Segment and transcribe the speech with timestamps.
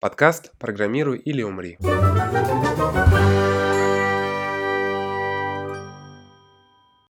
[0.00, 1.76] Подкаст «Программируй или умри».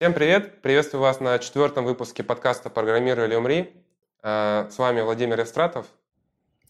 [0.01, 0.63] Всем привет!
[0.63, 3.73] Приветствую вас на четвертом выпуске подкаста «Программируй или умри».
[4.21, 5.87] А, с вами Владимир Евстратов.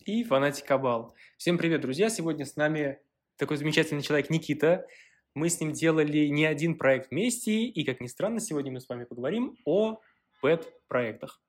[0.04, 1.14] И Фанатик Кабал.
[1.38, 2.11] Всем привет, друзья!
[2.11, 2.99] Сегодня с нами
[3.38, 4.87] такой замечательный человек Никита.
[5.33, 8.88] Мы с ним делали не один проект вместе, и, как ни странно, сегодня мы с
[8.90, 9.99] вами поговорим о
[10.42, 11.40] пэт-проектах.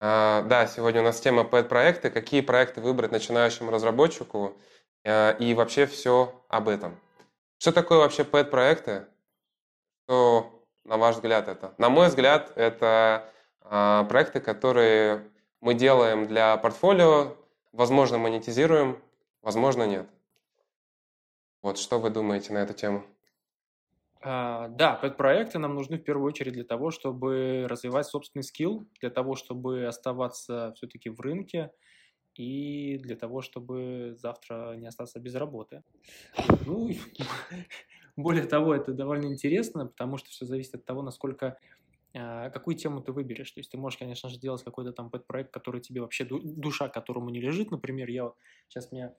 [0.00, 2.10] А, да, сегодня у нас тема пэт-проекты.
[2.10, 4.56] Какие проекты выбрать начинающему разработчику
[5.04, 6.98] а, и вообще все об этом.
[7.58, 9.06] Что такое вообще пэт-проекты?
[10.04, 11.74] Что, на ваш взгляд, это?
[11.78, 13.30] На мой взгляд, это
[13.60, 15.30] а, проекты, которые
[15.60, 17.36] мы делаем для портфолио,
[17.72, 19.02] возможно, монетизируем,
[19.40, 20.06] возможно, нет.
[21.62, 23.04] Вот что вы думаете на эту тему?
[24.26, 29.10] А, да, проекты нам нужны в первую очередь для того, чтобы развивать собственный скилл, для
[29.10, 31.72] того, чтобы оставаться все-таки в рынке
[32.34, 35.82] и для того, чтобы завтра не остаться без работы.
[36.64, 36.90] Ну,
[38.16, 41.58] более того, это довольно интересно, потому что все зависит от того, насколько
[42.14, 43.52] а, какую тему ты выберешь.
[43.52, 47.28] То есть ты можешь, конечно же, делать какой-то там проект, который тебе вообще душа, которому
[47.28, 47.70] не лежит.
[47.70, 48.36] Например, я вот
[48.68, 49.14] сейчас меня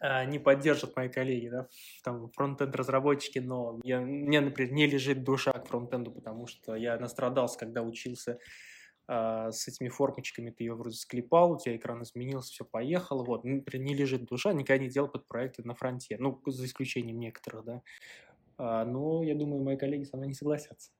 [0.00, 1.68] не поддержат мои коллеги, да,
[2.02, 6.98] там фронтенд разработчики, но я, мне, например, не лежит душа к фронтенду, потому что я
[6.98, 8.38] настрадался, когда учился
[9.08, 13.44] э, с этими формочками, ты ее вроде склепал, у тебя экран изменился, все поехало, вот,
[13.44, 17.64] например, не лежит душа, никогда не делал под проекты на фронте, ну, за исключением некоторых,
[17.64, 17.82] да,
[18.56, 20.90] а, но я думаю, мои коллеги со мной не согласятся.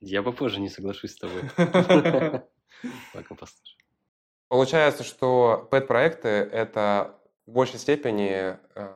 [0.00, 1.42] Я попозже не соглашусь с тобой.
[3.12, 3.83] Пока послушай.
[4.48, 7.14] Получается, что пэт-проекты– это
[7.46, 8.94] в большей степени э,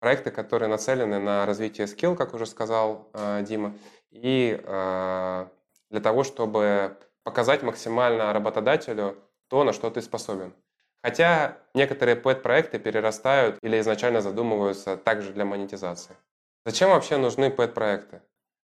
[0.00, 3.74] проекты, которые нацелены на развитие скилл, как уже сказал э, Дима,
[4.10, 5.46] и э,
[5.90, 9.16] для того, чтобы показать максимально работодателю
[9.48, 10.54] то, на что ты способен.
[11.02, 16.16] Хотя некоторые пэт-проекты перерастают или изначально задумываются также для монетизации.
[16.64, 18.22] Зачем вообще нужны пэт-проекты?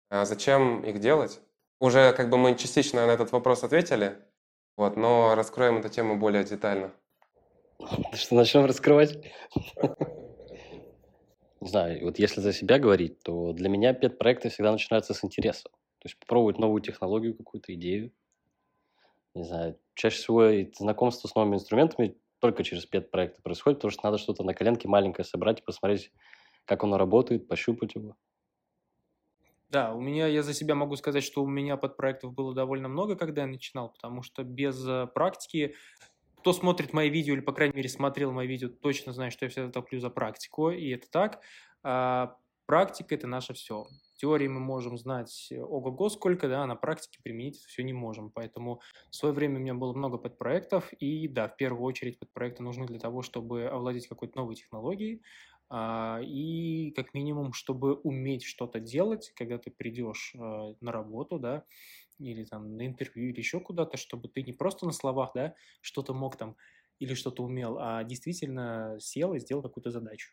[0.09, 1.39] Зачем их делать?
[1.79, 4.17] Уже как бы мы частично на этот вопрос ответили,
[4.75, 6.93] вот, но раскроем эту тему более детально.
[8.13, 9.17] Что, начнем раскрывать?
[11.61, 15.69] Не знаю, вот если за себя говорить, то для меня пет-проекты всегда начинаются с интереса.
[15.99, 18.11] То есть попробовать новую технологию, какую-то идею.
[19.33, 24.17] Не знаю, чаще всего знакомство с новыми инструментами только через пет-проекты происходит, потому что надо
[24.17, 26.11] что-то на коленке маленькое собрать и посмотреть,
[26.65, 28.17] как оно работает, пощупать его.
[29.73, 33.15] Да, у меня, я за себя могу сказать, что у меня подпроектов было довольно много,
[33.15, 35.73] когда я начинал, потому что без э, практики
[36.37, 39.49] кто смотрит мои видео, или, по крайней мере, смотрел мои видео, точно знает, что я
[39.49, 41.41] всегда топлю за практику, и это так.
[41.81, 42.35] А
[42.65, 43.87] практика– это наше все.
[44.17, 48.29] Теории мы можем знать ого-го сколько, да, а на практике применить все не можем.
[48.29, 52.61] Поэтому в свое время у меня было много подпроектов, и да, в первую очередь подпроекты
[52.61, 55.21] нужны для того, чтобы овладеть какой-то новой технологией,
[56.23, 61.65] и как минимум, чтобы уметь что-то делать, когда ты придешь а, на работу, да,
[62.19, 66.13] или там на интервью, или еще куда-то, чтобы ты не просто на словах, да, что-то
[66.13, 66.55] мог там
[66.99, 70.31] или что-то умел, а действительно сел и сделал какую-то задачу.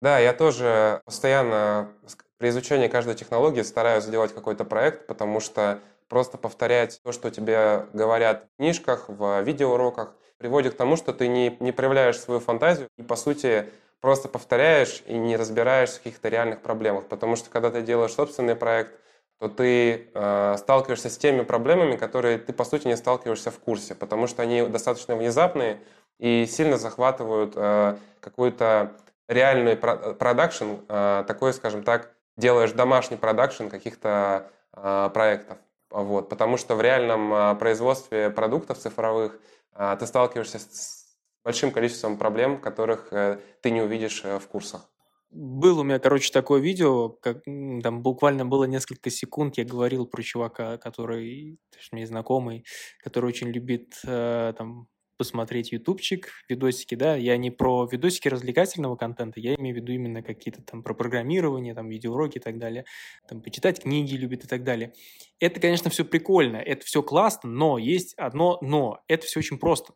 [0.00, 1.94] Да, я тоже постоянно
[2.38, 7.86] при изучении каждой технологии стараюсь сделать какой-то проект, потому что просто повторять то, что тебе
[7.94, 12.88] говорят в книжках, в видеоуроках, приводит к тому, что ты не, не проявляешь свою фантазию
[12.98, 13.70] и, по сути,
[14.04, 17.06] просто повторяешь и не разбираешься в каких-то реальных проблемах.
[17.06, 19.00] Потому что когда ты делаешь собственный проект,
[19.38, 23.94] то ты э, сталкиваешься с теми проблемами, которые ты, по сути, не сталкиваешься в курсе,
[23.94, 25.80] потому что они достаточно внезапные
[26.18, 28.92] и сильно захватывают э, какой-то
[29.26, 35.56] реальный продакшн, э, такой, скажем так, делаешь домашний продакшн каких-то э, проектов.
[35.88, 39.40] Вот, потому что в реальном э, производстве продуктов цифровых
[39.74, 41.03] э, ты сталкиваешься с
[41.44, 44.90] большим количеством проблем, которых э, ты не увидишь э, в курсах.
[45.30, 50.22] Был у меня, короче, такое видео, как там буквально было несколько секунд, я говорил про
[50.22, 51.58] чувака, который,
[51.90, 52.64] мне знакомый,
[53.02, 59.40] который очень любит э, там посмотреть ютубчик, видосики, да, я не про видосики развлекательного контента,
[59.40, 62.84] я имею в виду именно какие-то там про программирование, там видеоуроки и так далее,
[63.28, 64.92] там почитать книги любит и так далее.
[65.40, 69.94] Это, конечно, все прикольно, это все классно, но есть одно но, это все очень просто.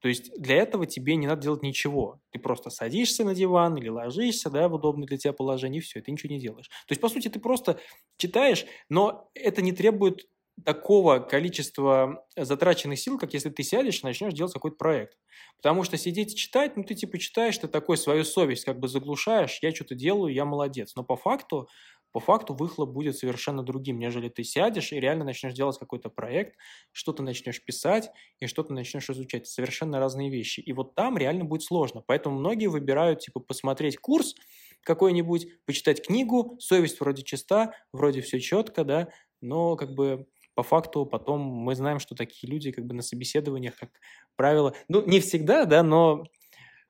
[0.00, 2.20] То есть для этого тебе не надо делать ничего.
[2.30, 6.00] Ты просто садишься на диван или ложишься да, в удобное для тебя положение, и все,
[6.00, 6.68] ты ничего не делаешь.
[6.68, 7.80] То есть, по сути, ты просто
[8.16, 10.26] читаешь, но это не требует
[10.64, 15.16] такого количества затраченных сил, как если ты сядешь и начнешь делать какой-то проект.
[15.56, 18.88] Потому что сидеть и читать, ну ты типа читаешь, ты такой свою совесть как бы
[18.88, 20.94] заглушаешь, я что-то делаю, я молодец.
[20.96, 21.68] Но по факту
[22.12, 26.56] по факту выхлоп будет совершенно другим, нежели ты сядешь и реально начнешь делать какой-то проект,
[26.92, 29.46] что-то начнешь писать и что-то начнешь изучать.
[29.46, 30.60] Совершенно разные вещи.
[30.60, 32.02] И вот там реально будет сложно.
[32.06, 34.34] Поэтому многие выбирают, типа, посмотреть курс
[34.82, 39.08] какой-нибудь, почитать книгу, совесть вроде чиста, вроде все четко, да,
[39.40, 43.76] но как бы по факту потом мы знаем, что такие люди как бы на собеседованиях,
[43.76, 43.90] как
[44.36, 46.24] правило, ну, не всегда, да, но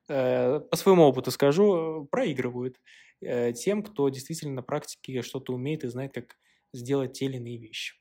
[0.09, 2.77] э, по своему опыту скажу, проигрывают
[3.21, 6.37] тем, кто действительно на практике что-то умеет и знает, как
[6.73, 7.95] сделать те или иные вещи.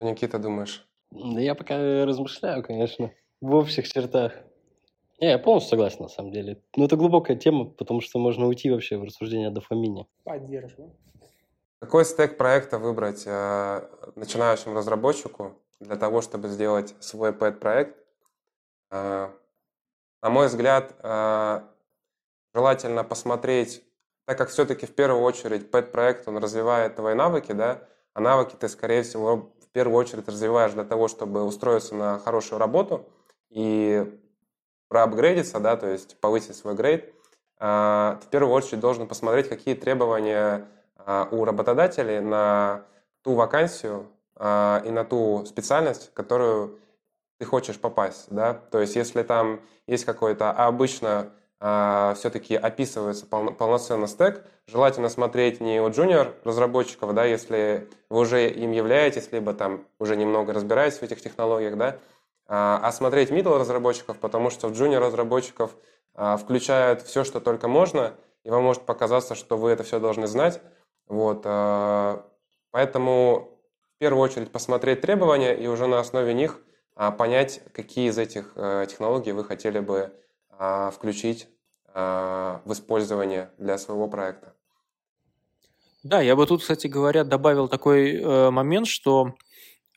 [0.00, 0.88] Никита, думаешь?
[1.10, 4.32] Да я пока размышляю, конечно, в общих чертах.
[5.20, 6.62] Не, я полностью согласен, на самом деле.
[6.76, 10.06] Но это глубокая тема, потому что можно уйти вообще в рассуждение о дофамине.
[10.24, 10.96] Поддерживаю.
[11.78, 17.96] Какой стек проекта выбрать э, начинающему разработчику для того, чтобы сделать свой pet-проект?
[18.90, 19.30] Э,
[20.22, 21.60] на мой взгляд, э,
[22.54, 23.82] желательно посмотреть,
[24.26, 27.82] так как все-таки в первую очередь pet-проект, он развивает твои навыки, да,
[28.14, 32.58] а навыки ты, скорее всего, в первую очередь развиваешь для того, чтобы устроиться на хорошую
[32.58, 33.08] работу
[33.50, 34.18] и
[34.88, 37.14] проапгрейдиться, да, то есть повысить свой грейд,
[37.60, 37.64] э,
[38.22, 40.66] в первую очередь должен посмотреть, какие требования
[40.98, 42.84] э, у работодателей на
[43.22, 44.06] ту вакансию
[44.36, 46.80] э, и на ту специальность, которую
[47.38, 53.52] ты хочешь попасть, да, то есть если там есть какой-то, а обычно все-таки описывается полно,
[53.52, 59.52] полноценно стек, желательно смотреть не у джуниор разработчиков, да, если вы уже им являетесь, либо
[59.52, 61.98] там уже немного разбираетесь в этих технологиях, да,
[62.52, 65.70] а, а смотреть middle разработчиков, потому что в junior разработчиков
[66.14, 70.26] а, включают все, что только можно, и вам может показаться, что вы это все должны
[70.26, 70.60] знать.
[71.06, 72.26] Вот, а,
[72.72, 73.56] поэтому
[73.94, 76.60] в первую очередь посмотреть требования и уже на основе них
[77.18, 80.12] понять, какие из этих э, технологий вы хотели бы
[80.92, 81.48] включить
[81.92, 84.54] в использование для своего проекта.
[86.02, 89.34] Да, я бы тут, кстати говоря, добавил такой э, момент, что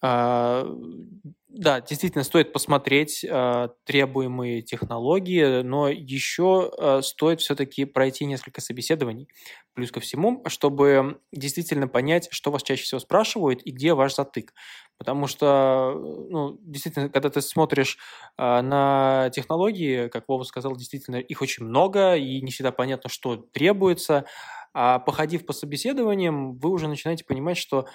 [0.03, 9.29] да, действительно, стоит посмотреть э, требуемые технологии, но еще э, стоит все-таки пройти несколько собеседований,
[9.75, 14.53] плюс ко всему, чтобы действительно понять, что вас чаще всего спрашивают и где ваш затык.
[14.97, 15.93] Потому что,
[16.29, 17.97] ну, действительно, когда ты смотришь
[18.37, 23.35] э, на технологии, как Вова сказал, действительно, их очень много, и не всегда понятно, что
[23.37, 24.25] требуется.
[24.73, 27.85] А походив по собеседованиям, вы уже начинаете понимать, что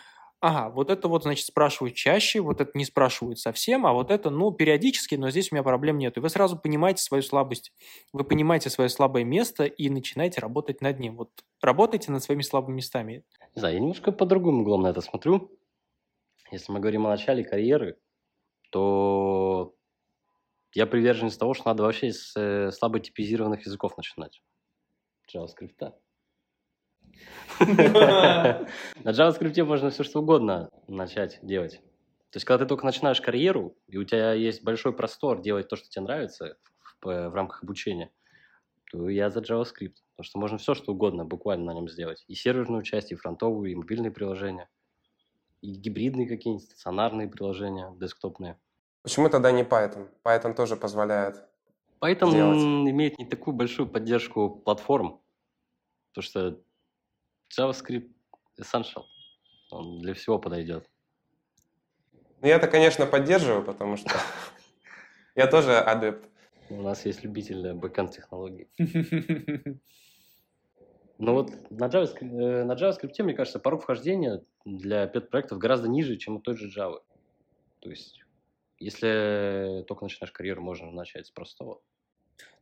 [0.41, 4.31] Ага, вот это вот, значит, спрашивают чаще, вот это не спрашивают совсем, а вот это,
[4.31, 6.17] ну, периодически, но здесь у меня проблем нет.
[6.17, 7.73] И вы сразу понимаете свою слабость.
[8.13, 11.17] Вы понимаете свое слабое место и начинаете работать над ним.
[11.17, 11.31] Вот
[11.61, 13.25] работайте над своими слабыми местами.
[13.57, 15.51] Не знаю, я немножко по другому углом на это смотрю.
[16.53, 17.99] Если мы говорим о начале карьеры,
[18.71, 19.75] то
[20.73, 24.41] я приверженец того, что надо вообще с э, слабо типизированных языков начинать.
[25.35, 25.93] JavaScript.
[27.61, 31.81] На JavaScript можно все что угодно начать делать.
[32.31, 35.77] То есть, когда ты только начинаешь карьеру, и у тебя есть большой простор делать то,
[35.77, 38.11] что тебе нравится в, в рамках обучения,
[38.91, 39.95] то я за JavaScript.
[40.17, 42.25] Потому что можно все, что угодно буквально на нем сделать.
[42.29, 44.69] И серверную часть, и фронтовую, и мобильные приложения,
[45.63, 48.59] и гибридные какие-нибудь, стационарные приложения, десктопные.
[49.03, 50.09] Почему тогда не Python?
[50.25, 51.45] Python тоже позволяет
[52.01, 52.59] Python делать.
[52.59, 55.21] имеет не такую большую поддержку платформ,
[56.11, 56.61] потому что
[57.57, 58.11] JavaScript
[58.59, 59.05] Essential.
[59.71, 60.89] Он для всего подойдет.
[62.41, 64.11] Ну, я-то, конечно, поддерживаю, потому что
[65.35, 66.29] я тоже адепт.
[66.71, 68.69] У нас есть любитель бэкэнд технологий.
[71.19, 76.17] Но вот на JavaScript, э, на JavaScript, мне кажется, порог вхождения для пет-проектов гораздо ниже,
[76.17, 77.01] чем у той же Java.
[77.81, 78.21] То есть,
[78.79, 81.81] если только начинаешь карьеру, можно начать с простого.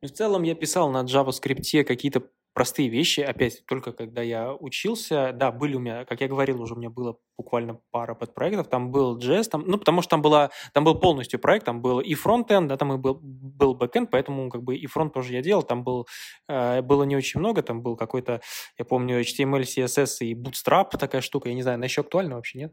[0.01, 5.33] Ну, в целом я писал на JavaScript какие-то простые вещи, опять, только когда я учился,
[5.35, 8.91] да, были у меня, как я говорил, уже у меня было буквально пара pet-проектов, там
[8.91, 12.15] был JS, там, ну, потому что там, была, там был полностью проект, там был и
[12.15, 15.63] фронтенд, да, там и был, был бэкенд, поэтому как бы и фронт тоже я делал,
[15.65, 16.07] там был,
[16.49, 18.41] э, было не очень много, там был какой-то,
[18.79, 22.59] я помню, HTML, CSS и Bootstrap, такая штука, я не знаю, она еще актуальна вообще,
[22.59, 22.73] нет?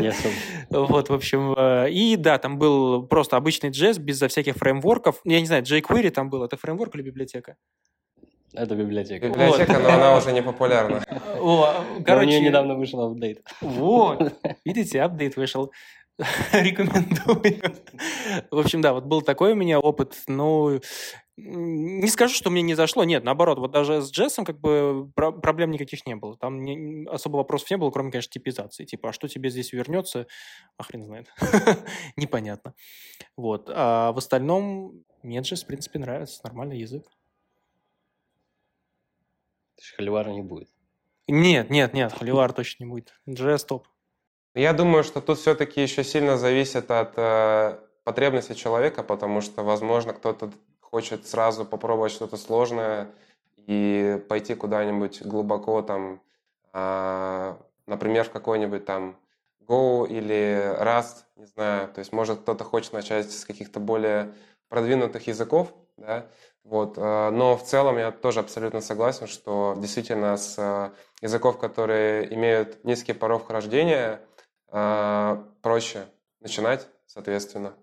[0.00, 0.16] Нет.
[0.70, 5.38] Вот, в общем, э, и да, там был просто обычный JS без всяких фреймворков, я
[5.38, 7.56] не знаю, jQuery там был, это фреймворк или библиотека?
[8.56, 9.28] Это библиотека.
[9.28, 9.82] Библиотека, вот.
[9.82, 11.04] но она уже не популярна.
[11.38, 13.42] О, короче, у нее недавно вышел апдейт.
[13.60, 14.32] Вот,
[14.64, 15.72] видите, апдейт вышел.
[16.52, 17.60] Рекомендую.
[18.50, 20.80] В общем, да, вот был такой у меня опыт, ну,
[21.36, 25.70] не скажу, что мне не зашло, нет, наоборот, вот даже с Джессом как бы проблем
[25.70, 26.38] никаких не было.
[26.38, 28.86] Там не, особо вопросов не было, кроме, конечно, типизации.
[28.86, 30.26] Типа, а что тебе здесь вернется?
[30.78, 31.26] А хрен знает.
[32.16, 32.74] Непонятно.
[33.36, 33.68] Вот.
[33.70, 36.40] А в остальном мне Джесс, в принципе, нравится.
[36.44, 37.04] Нормальный язык.
[39.76, 40.68] То есть холивара не будет.
[41.28, 43.12] Нет, нет, нет, Холивар точно не будет.
[43.26, 43.88] JS топ.
[44.54, 50.14] Я думаю, что тут все-таки еще сильно зависит от э, потребностей человека, потому что, возможно,
[50.14, 53.10] кто-то хочет сразу попробовать что-то сложное
[53.66, 56.22] и пойти куда-нибудь глубоко там,
[56.72, 57.56] э,
[57.86, 59.18] например, в какой-нибудь там
[59.66, 61.88] Go или Rust, не знаю.
[61.88, 64.32] То есть, может, кто-то хочет начать с каких-то более
[64.68, 66.26] продвинутых языков, да,
[66.66, 66.98] вот.
[66.98, 70.90] Э, но в целом я тоже абсолютно согласен, что действительно с э,
[71.22, 74.20] языков, которые имеют низкий порог вхождения,
[74.72, 76.06] э, проще
[76.40, 77.74] начинать, соответственно.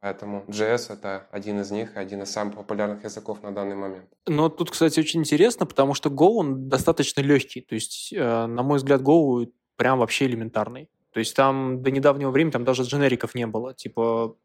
[0.00, 4.06] Поэтому JS— это один из них, один из самых популярных языков на данный момент.
[4.26, 7.60] Но тут, кстати, очень интересно, потому что Go, он достаточно легкий.
[7.60, 10.90] То есть, на мой взгляд, Go прям вообще элементарный.
[11.12, 13.72] То есть там до недавнего времени там даже дженериков не было.
[13.72, 14.36] Типа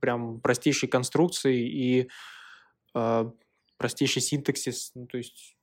[0.00, 2.10] прям простейшие конструкции и
[3.76, 4.92] простейший синтаксис.
[4.94, 5.56] Ну, то есть...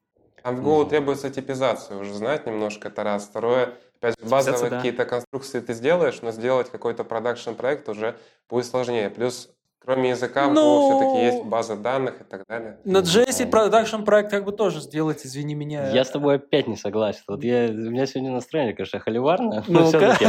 [0.43, 3.25] А в Go требуется типизация уже знать немножко, это раз.
[3.25, 4.77] Второе, опять базовые да.
[4.77, 8.17] какие-то конструкции ты сделаешь, но сделать какой-то production проект уже
[8.49, 9.09] будет сложнее.
[9.09, 9.49] Плюс
[9.85, 10.53] Кроме языка, но...
[10.53, 12.79] в Go все-таки есть база данных и так далее.
[12.85, 15.89] На JS production проект как бы тоже сделать, извини меня.
[15.89, 17.23] Я с тобой опять не согласен.
[17.27, 20.27] Вот я, у меня сегодня настроение, конечно, холиварное, но все-таки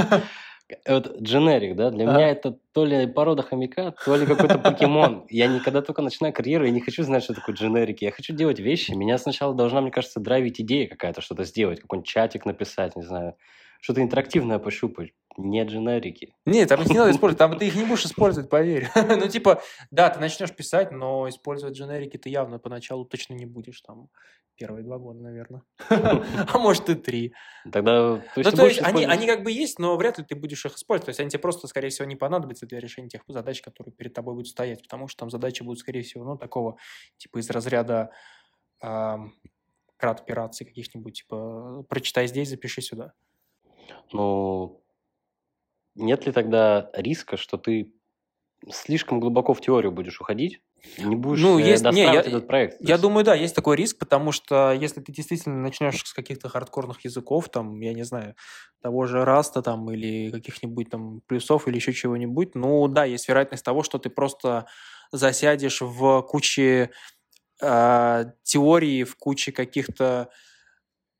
[0.86, 2.14] вот дженерик, да, для а?
[2.14, 5.26] меня это то ли порода хомяка, то ли какой-то покемон.
[5.28, 8.04] Я никогда только начинаю карьеру, я не хочу знать, что такое дженерики.
[8.04, 8.92] Я хочу делать вещи.
[8.92, 13.36] Меня сначала должна, мне кажется, драйвить идея какая-то, что-то сделать, какой-нибудь чатик написать, не знаю,
[13.84, 15.12] что-то интерактивное пощупать.
[15.36, 16.34] Не дженерики.
[16.46, 18.88] Нет, там их не надо использовать, там ты их не будешь использовать, поверь.
[18.94, 23.82] ну, типа, да, ты начнешь писать, но использовать дженерики ты явно поначалу точно не будешь.
[23.82, 24.08] Там
[24.56, 25.62] Первые два года, наверное.
[25.90, 27.34] а может и три.
[27.70, 28.16] Тогда...
[28.16, 30.64] То есть, ну, то есть они, они как бы есть, но вряд ли ты будешь
[30.64, 31.06] их использовать.
[31.06, 34.14] То есть они тебе просто, скорее всего, не понадобятся для решения тех задач, которые перед
[34.14, 34.82] тобой будут стоять.
[34.82, 36.78] Потому что там задачи будут, скорее всего, ну, такого,
[37.18, 38.10] типа, из разряда
[38.78, 43.12] крат операций каких-нибудь, типа, прочитай здесь, запиши сюда.
[44.12, 44.82] Ну,
[45.94, 47.92] нет ли тогда риска, что ты
[48.70, 50.60] слишком глубоко в теорию будешь уходить,
[50.98, 52.76] не будешь ну, э, есть, не, я, этот проект.
[52.80, 57.04] Я думаю, да, есть такой риск, потому что если ты действительно начнешь с каких-то хардкорных
[57.04, 58.34] языков, там, я не знаю,
[58.82, 63.64] того же Раста там или каких-нибудь там плюсов или еще чего-нибудь, ну да, есть вероятность
[63.64, 64.66] того, что ты просто
[65.10, 66.90] засядешь в куче
[67.62, 70.53] э, теорий, в куче каких-то э,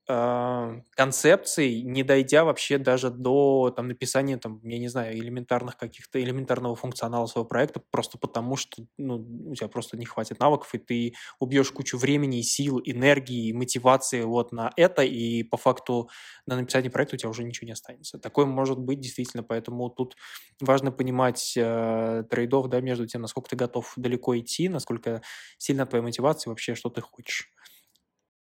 [0.07, 6.77] концепций, не дойдя вообще даже до там, написания, там, я не знаю, элементарных каких-то, элементарного
[6.77, 11.15] функционала своего проекта, просто потому что ну, у тебя просто не хватит навыков, и ты
[11.39, 16.11] убьешь кучу времени, сил, энергии, мотивации вот на это, и по факту
[16.47, 18.19] на написание проекта у тебя уже ничего не останется.
[18.19, 20.17] Такое может быть действительно, поэтому тут
[20.61, 25.23] важно понимать э, трейдов да, между тем, насколько ты готов далеко идти, насколько
[25.59, 27.51] сильна твоя мотивация, вообще что ты хочешь.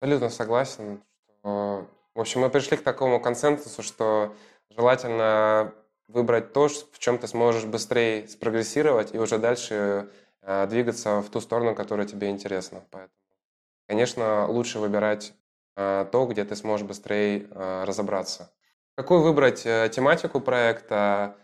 [0.00, 1.02] Абсолютно согласен.
[1.42, 4.34] В общем, мы пришли к такому консенсусу, что
[4.70, 5.74] желательно
[6.08, 10.10] выбрать то, в чем ты сможешь быстрее спрогрессировать и уже дальше
[10.42, 12.82] э, двигаться в ту сторону, которая тебе интересна.
[12.90, 13.16] Поэтому,
[13.88, 15.32] конечно, лучше выбирать
[15.76, 18.52] э, то, где ты сможешь быстрее э, разобраться.
[18.94, 21.34] Какую выбрать тематику проекта?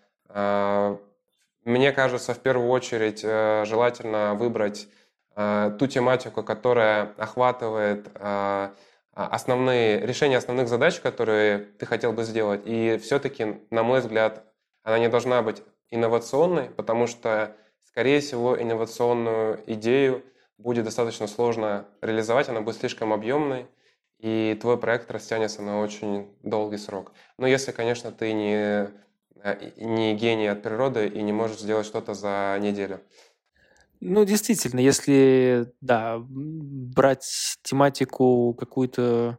[1.65, 4.87] Мне кажется, в первую очередь желательно выбрать
[5.35, 8.07] ту тематику, которая охватывает
[9.27, 12.63] основные, решения основных задач, которые ты хотел бы сделать.
[12.65, 14.45] И все-таки, на мой взгляд,
[14.83, 20.23] она не должна быть инновационной, потому что, скорее всего, инновационную идею
[20.57, 23.67] будет достаточно сложно реализовать, она будет слишком объемной,
[24.19, 27.13] и твой проект растянется на очень долгий срок.
[27.39, 28.89] Но если, конечно, ты не,
[29.43, 33.01] э, не гений от природы и не можешь сделать что-то за неделю.
[34.01, 39.39] Ну, действительно, если, да, брать тематику какую-то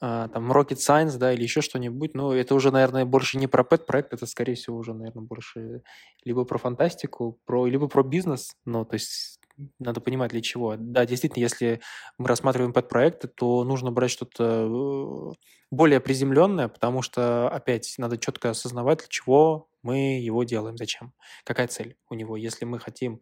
[0.00, 3.62] а, там Rocket Science, да, или еще что-нибудь, ну, это уже, наверное, больше не про
[3.64, 5.82] pet проект, это, скорее всего, уже, наверное, больше
[6.24, 9.40] либо про фантастику, про, либо про бизнес, ну, то есть
[9.78, 10.76] надо понимать для чего.
[10.78, 11.80] Да, действительно, если
[12.18, 15.34] мы рассматриваем pet проекты, то нужно брать что-то э,
[15.70, 21.12] более приземленное, потому что, опять, надо четко осознавать, для чего мы его делаем, зачем,
[21.44, 22.36] какая цель у него.
[22.36, 23.20] Если мы хотим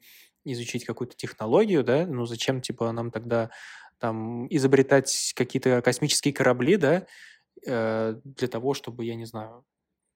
[0.53, 3.51] изучить какую-то технологию, да, ну зачем, типа, нам тогда
[3.99, 7.07] там изобретать какие-то космические корабли, да,
[7.67, 9.65] э, для того, чтобы, я не знаю,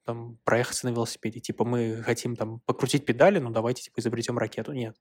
[0.04, 1.40] там проехаться на велосипеде.
[1.40, 4.72] Типа мы хотим там покрутить педали, ну давайте типа изобретем ракету.
[4.72, 4.96] Нет.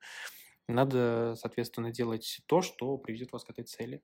[0.68, 4.04] Надо, соответственно, делать то, что приведет вас к этой цели.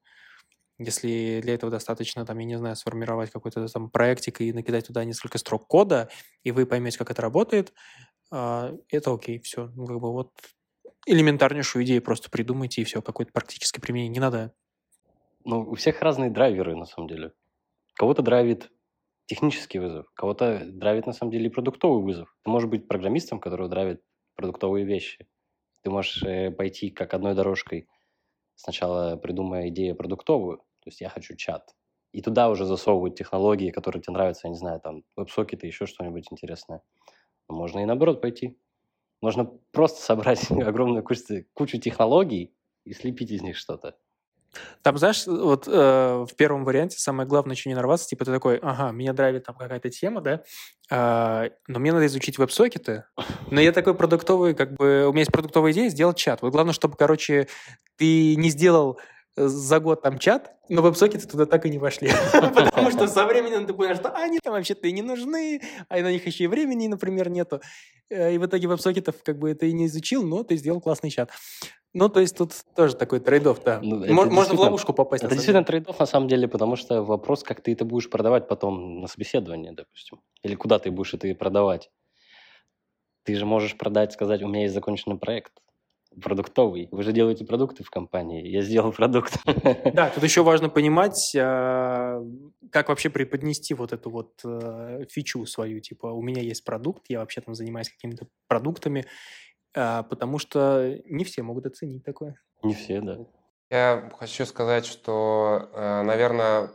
[0.77, 5.05] Если для этого достаточно, там, я не знаю, сформировать какой-то там проектик и накидать туда
[5.05, 6.09] несколько строк кода,
[6.43, 7.73] и вы поймете, как это работает,
[8.31, 9.71] а, это окей, все.
[9.75, 10.31] Ну, как бы вот
[11.05, 14.13] элементарнейшую идею просто придумайте, и все, какое-то практическое применение.
[14.13, 14.53] Не надо...
[15.43, 17.33] Ну, у всех разные драйверы, на самом деле.
[17.93, 18.71] Кого-то драйвит
[19.25, 22.35] технический вызов, кого-то драйвит на самом деле и продуктовый вызов.
[22.43, 24.01] Ты можешь быть программистом, которого драйвит
[24.35, 25.27] продуктовые вещи.
[25.83, 27.87] Ты можешь э, пойти как одной дорожкой,
[28.55, 31.75] сначала придумая идею продуктовую, то есть я хочу чат,
[32.11, 36.27] и туда уже засовывать технологии, которые тебе нравятся, я не знаю, там, веб-сокеты, еще что-нибудь
[36.31, 36.81] интересное.
[37.47, 38.57] Но можно и наоборот пойти.
[39.25, 42.53] Можно просто собрать огромную кучу, кучу технологий
[42.83, 43.95] и слепить из них что-то.
[44.83, 48.57] Там, знаешь, вот э, в первом варианте самое главное, что не нарваться, типа ты такой,
[48.57, 50.43] ага, меня драйвит там какая-то тема, да,
[50.91, 53.05] э, но мне надо изучить веб-сокеты,
[53.49, 56.43] но я такой продуктовый, как бы, у меня есть продуктовая идея сделать чат.
[56.43, 57.47] Вот главное, чтобы, короче,
[57.97, 58.99] ты не сделал
[59.35, 62.09] за год там чат, но веб-сокеты туда так и не вошли.
[62.33, 66.11] Потому что со временем ты понял, что они там вообще-то и не нужны, а на
[66.11, 67.61] них еще и времени, например, нету.
[68.09, 71.29] Э, и в итоге веб-сокетов как бы ты не изучил, но ты сделал классный чат.
[71.93, 73.79] Ну, то есть тут тоже такой трейдов, да.
[73.81, 75.23] Ну, Можно в ловушку попасть.
[75.23, 78.99] Это действительно трейдов на самом деле, потому что вопрос, как ты это будешь продавать потом
[78.99, 80.19] на собеседовании, допустим.
[80.43, 81.89] Или куда ты будешь это продавать.
[83.23, 85.53] Ты же можешь продать, сказать, у меня есть законченный проект
[86.21, 86.87] продуктовый.
[86.91, 88.47] Вы же делаете продукты в компании.
[88.47, 89.37] Я сделал продукт.
[89.93, 92.21] Да, тут еще важно понимать, а,
[92.71, 95.79] как вообще преподнести вот эту вот э, фичу свою.
[95.79, 99.05] Типа, у меня есть продукт, я вообще там занимаюсь какими-то продуктами,
[99.75, 102.39] а, потому что не все могут оценить такое.
[102.63, 103.17] Не все, да.
[103.69, 106.67] Я хочу сказать, что, э, наверное,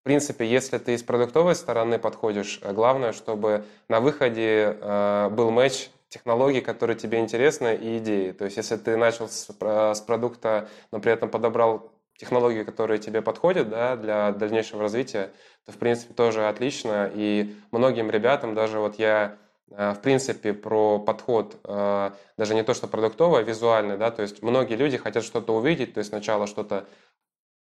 [0.00, 5.90] в принципе, если ты с продуктовой стороны подходишь, главное, чтобы на выходе э, был матч
[6.12, 8.32] технологий, которые тебе интересны, и идеи.
[8.32, 13.22] То есть, если ты начал с, с продукта, но при этом подобрал технологии, которые тебе
[13.22, 15.32] подходят да, для дальнейшего развития,
[15.64, 17.10] то, в принципе, тоже отлично.
[17.14, 19.38] И многим ребятам, даже вот я,
[19.70, 24.20] э, в принципе, про подход, э, даже не то, что продуктовый, а визуальный, да, то
[24.20, 26.86] есть многие люди хотят что-то увидеть, то есть сначала что-то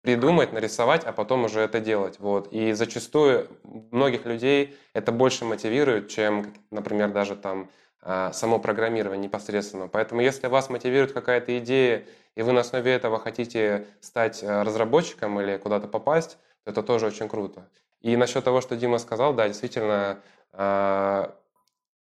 [0.01, 2.19] придумать, нарисовать, а потом уже это делать.
[2.19, 2.51] Вот.
[2.51, 3.47] И зачастую
[3.91, 7.69] многих людей это больше мотивирует, чем, например, даже там
[8.03, 9.87] само программирование непосредственно.
[9.87, 12.03] Поэтому если вас мотивирует какая-то идея,
[12.35, 17.07] и вы на основе этого хотите стать а, разработчиком или куда-то попасть, то это тоже
[17.07, 17.67] очень круто.
[18.01, 20.19] И насчет того, что Дима сказал, да, действительно,
[20.53, 21.35] а,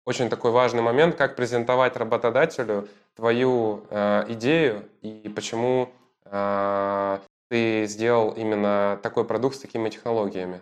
[0.04, 3.84] очень такой важный момент, как презентовать работодателю твою
[4.30, 5.90] идею и почему
[7.48, 10.60] ты сделал именно такой продукт с такими технологиями.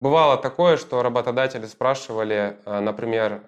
[0.00, 3.40] Бывало такое, что работодатели спрашивали, например,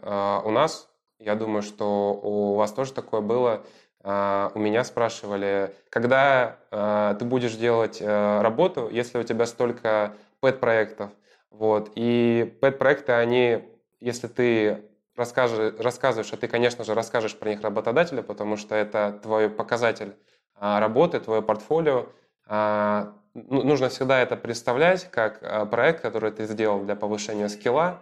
[0.45, 3.63] у нас, я думаю, что у вас тоже такое было.
[4.07, 10.13] А, у меня спрашивали, когда а, ты будешь делать э, работу, если у тебя столько
[10.41, 11.11] пэт-проектов.
[11.51, 11.91] Вот.
[11.95, 13.65] И пэт-проекты, они,
[14.01, 14.83] если ты
[15.17, 20.15] расскажешь, рассказываешь, а ты, конечно же, расскажешь про них работодателю, потому что это твой показатель
[20.57, 22.07] а, работы, твое портфолио.
[22.47, 28.01] Ну, нужно всегда это представлять как проект, который ты сделал для повышения скилла,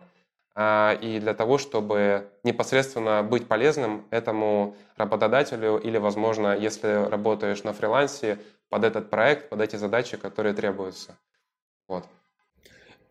[0.55, 8.39] и для того, чтобы непосредственно быть полезным этому работодателю или, возможно, если работаешь на фрилансе,
[8.73, 11.19] под этот проект, под эти задачи, которые требуются.
[11.87, 12.07] Вот.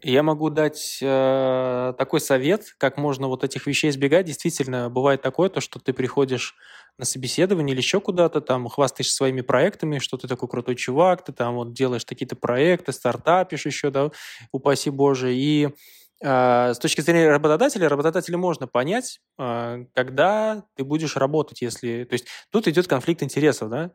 [0.02, 4.26] Я могу дать э, такой совет, как можно вот этих вещей избегать.
[4.26, 6.56] Действительно, бывает такое, то, что ты приходишь
[6.98, 11.32] на собеседование или еще куда-то, там, хвастаешься своими проектами, что ты такой крутой чувак, ты
[11.32, 14.10] там вот делаешь какие-то проекты, стартапишь еще, да,
[14.52, 15.72] упаси Боже, и а,
[16.24, 22.04] с точки зрения работодателя, работодателя можно понять, а, когда ты будешь работать, если...
[22.04, 23.92] То есть тут идет конфликт интересов, да?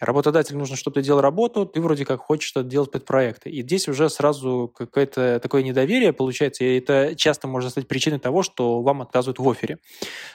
[0.00, 3.50] Работодатель нужно, чтобы ты делал работу, ты вроде как хочешь что-то делать под проекты.
[3.50, 8.42] И здесь уже сразу какое-то такое недоверие получается, и это часто может стать причиной того,
[8.42, 9.76] что вам отказывают в офере.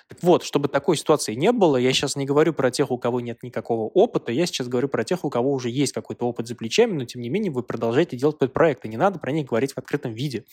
[0.07, 3.21] Так вот, чтобы такой ситуации не было, я сейчас не говорю про тех, у кого
[3.21, 6.55] нет никакого опыта, я сейчас говорю про тех, у кого уже есть какой-то опыт за
[6.55, 8.87] плечами, но тем не менее вы продолжаете делать под проекты.
[8.87, 10.45] Не надо про них говорить в открытом виде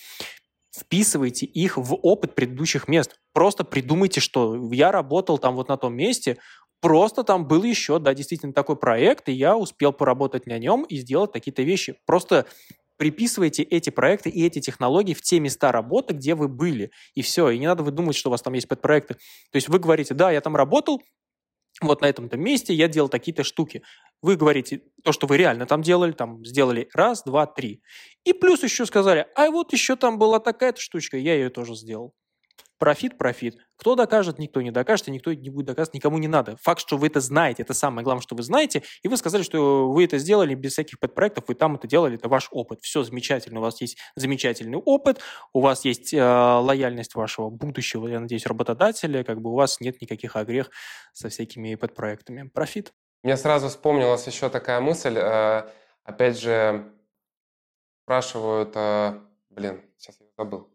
[0.75, 3.17] вписывайте их в опыт предыдущих мест.
[3.33, 6.39] Просто придумайте, что я работал там вот на том месте,
[6.81, 10.97] просто там был еще, да, действительно такой проект, и я успел поработать на нем и
[10.97, 11.97] сделать какие-то вещи.
[12.07, 12.47] Просто
[12.97, 16.91] приписывайте эти проекты и эти технологии в те места работы, где вы были.
[17.15, 17.51] И все.
[17.51, 19.15] И не надо выдумывать, что у вас там есть подпроекты.
[19.15, 21.03] То есть вы говорите, да, я там работал,
[21.89, 23.83] вот на этом-то месте я делал такие-то штуки.
[24.23, 27.83] Вы говорите то, что вы реально там делали, там сделали раз, два, три.
[28.25, 32.15] И плюс еще сказали, а вот еще там была такая-то штучка, я ее тоже сделал.
[32.83, 33.59] Профит, профит.
[33.77, 36.57] Кто докажет, никто не докажет, и никто не будет доказывать, никому не надо.
[36.63, 39.89] Факт, что вы это знаете, это самое главное, что вы знаете, и вы сказали, что
[39.89, 42.81] вы это сделали без всяких pet-проектов, вы там это делали, это ваш опыт.
[42.83, 45.21] Все замечательно, у вас есть замечательный опыт,
[45.53, 50.01] у вас есть э, лояльность вашего будущего, я надеюсь, работодателя, как бы у вас нет
[50.01, 50.73] никаких огрех
[51.13, 52.49] со всякими pet-проектами.
[52.49, 52.93] Профит.
[53.23, 55.71] Мне сразу вспомнилась еще такая мысль, э,
[56.03, 56.93] опять же,
[58.03, 59.21] спрашивают, э,
[59.55, 60.69] Блин, сейчас я забыл.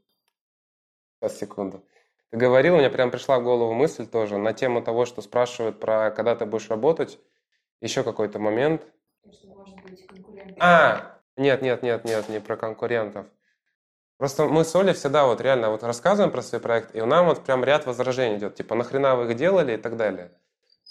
[1.20, 1.84] Сейчас, секунду.
[2.30, 5.80] Ты говорил, у меня прям пришла в голову мысль тоже на тему того, что спрашивают
[5.80, 7.20] про когда ты будешь работать.
[7.80, 8.82] Еще какой-то момент.
[10.60, 13.28] А, нет, нет, нет, нет, не про конкурентов.
[14.18, 17.24] Просто мы с Олей всегда вот реально вот рассказываем про свой проект, и у нас
[17.24, 20.32] вот прям ряд возражений идет, типа нахрена вы их делали и так далее.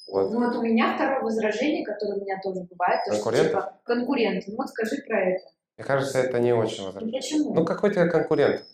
[0.07, 0.31] Вот.
[0.31, 4.45] Ну вот у меня второе возражение, которое у меня тоже бывает, то, что типа конкурент,
[4.47, 5.45] ну вот скажи про это.
[5.77, 7.13] Мне кажется, это не очень возражение.
[7.13, 7.55] Ну почему?
[7.55, 8.65] Ну какой тебе конкурент?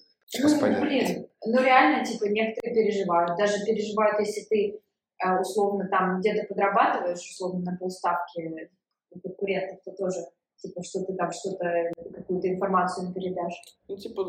[0.40, 3.36] Ну, блин, ну реально, типа, некоторые переживают.
[3.38, 4.80] Даже переживают, если ты
[5.24, 8.68] э, условно там где-то подрабатываешь, условно на полставки
[9.10, 10.20] у конкурентов, то тоже
[10.62, 13.60] типа, что ты там что-то, какую-то информацию им передашь.
[13.88, 14.24] Ну, типа, э,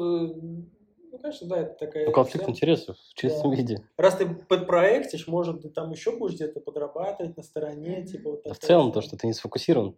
[1.13, 2.05] ну, конечно, да, это такая...
[2.05, 3.57] Ну, конфликт интересов в чистом да.
[3.57, 3.83] виде.
[3.97, 8.59] Раз ты подпроектишь, может, ты там еще будешь где-то подрабатывать на стороне, типа вот В
[8.59, 9.95] целом, то, что ты не сфокусирован,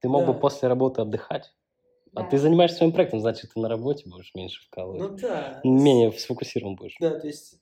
[0.00, 0.32] ты мог да.
[0.32, 1.54] бы после работы отдыхать.
[2.14, 2.26] А да.
[2.26, 5.00] А ты занимаешься своим проектом, значит, ты на работе будешь меньше вкалывать.
[5.00, 5.60] Ну да.
[5.64, 6.96] Менее сфокусирован будешь.
[7.00, 7.60] Да, то есть,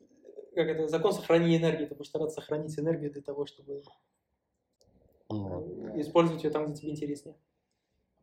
[0.54, 1.86] как это, закон сохранения энергии.
[1.86, 3.82] Ты будешь стараться сохранить энергию для того, чтобы
[5.30, 6.00] mm.
[6.00, 7.36] использовать ее там, где тебе интереснее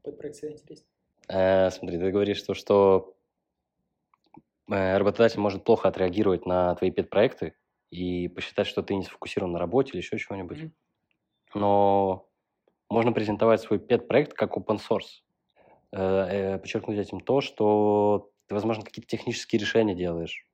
[0.06, 0.88] под проект всегда интереснее.
[1.28, 3.16] Э, смотри, ты говоришь, что, что
[4.70, 7.56] э, работодатель может плохо отреагировать на твои педпроекты
[7.90, 10.60] и посчитать, что ты не сфокусирован на работе или еще чего-нибудь.
[10.60, 10.72] Mm-hmm.
[11.56, 12.30] Но
[12.90, 15.25] можно презентовать свой педпроект как open source.
[15.98, 20.46] Э, подчеркнуть этим то, что ты, возможно, какие-то технические решения делаешь.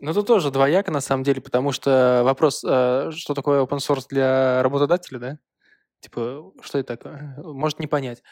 [0.00, 4.62] Ну, тут тоже двояко, на самом деле, потому что вопрос, что такое open source для
[4.62, 5.38] работодателя, да?
[6.00, 7.34] Типа, что это такое?
[7.42, 8.22] Может не понять.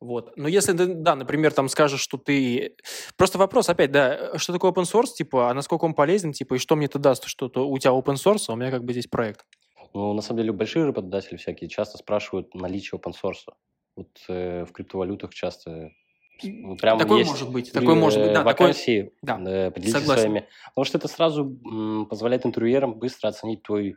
[0.00, 0.36] Вот.
[0.36, 2.76] Но если ты, да, например, там скажешь, что ты...
[3.16, 6.58] Просто вопрос опять, да, что такое open source, типа, а насколько он полезен, типа, и
[6.58, 8.92] что мне это даст, что то у тебя open source, а у меня как бы
[8.92, 9.46] здесь проект.
[9.94, 13.52] Ну, на самом деле, большие работодатели всякие часто спрашивают наличие open source.
[13.96, 15.92] Вот э, в криптовалютах часто
[16.40, 20.22] Прям такое есть может быть, такое может быть, да, вакансии, такое, да, э, поделитесь согласен.
[20.22, 20.48] своими.
[20.68, 23.96] Потому что это сразу позволяет интервьюерам быстро оценить твой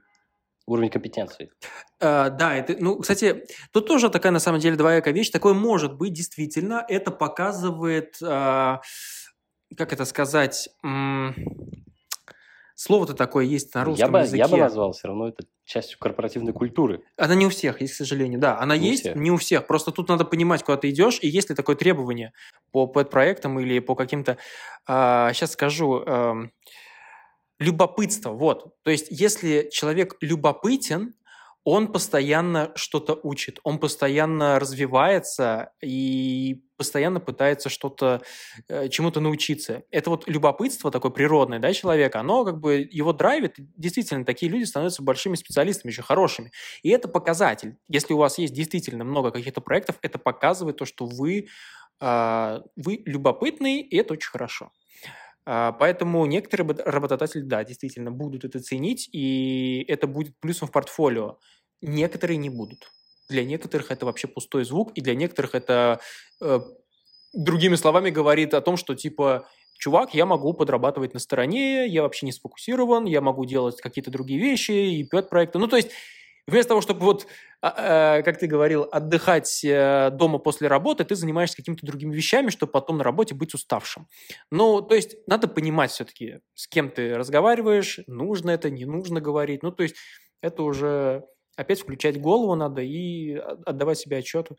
[0.66, 1.52] уровень компетенции.
[2.00, 5.32] Uh, да, это, ну, кстати, тут тоже такая на самом деле двоякая вещь.
[5.32, 6.86] Такое может быть, действительно.
[6.88, 8.78] Это показывает, uh,
[9.76, 10.70] как это сказать,
[12.76, 14.38] слово-то такое есть на русском я бы, языке.
[14.38, 17.04] Я бы назвал все равно это частью корпоративной культуры.
[17.16, 18.40] Она не у всех, есть, к сожалению.
[18.40, 19.16] Да, она не есть, всех.
[19.16, 19.68] не у всех.
[19.68, 22.34] Просто тут надо понимать, куда ты идешь, и есть ли такое требование
[22.72, 24.38] по пэт-проектам или по каким-то...
[24.88, 26.04] Uh, сейчас скажу...
[26.06, 26.50] Uh,
[27.60, 28.74] любопытство, вот.
[28.84, 31.14] То есть, если человек любопытен,
[31.72, 38.24] он постоянно что-то учит, он постоянно развивается и постоянно пытается что-то,
[38.68, 39.84] э, чему-то научиться.
[39.92, 43.54] Это вот любопытство такое природное, да, человека, оно как бы его драйвит.
[43.78, 46.52] Действительно, такие люди становятся большими специалистами, еще хорошими.
[46.82, 47.78] И это показатель.
[47.88, 51.50] Если у вас есть действительно много каких-то проектов, это показывает то, что вы,
[52.02, 54.72] э, вы любопытный, и это очень хорошо.
[55.52, 61.40] А, поэтому некоторые работодатели, да, действительно будут это ценить, и это будет плюсом в портфолио.
[61.82, 62.92] Некоторые не будут.
[63.30, 66.00] Для некоторых это вообще пустой звук, и для некоторых это,
[66.42, 66.60] э,
[67.34, 72.26] другими словами, говорит о том, что типа чувак, я могу подрабатывать на стороне, я вообще
[72.26, 75.60] не сфокусирован, я могу делать какие-то другие вещи и пет-проекты.
[75.60, 75.92] Ну, то есть
[76.50, 77.28] Вместо того, чтобы вот,
[77.62, 82.50] а, э, как ты говорил, отдыхать э, дома после работы, ты занимаешься какими-то другими вещами,
[82.50, 84.08] чтобы потом на работе быть уставшим.
[84.50, 89.62] Ну, то есть надо понимать все-таки, с кем ты разговариваешь, нужно это, не нужно говорить.
[89.62, 89.96] Ну, то есть
[90.42, 91.26] это уже
[91.60, 94.50] опять включать голову надо и отдавать себе отчет,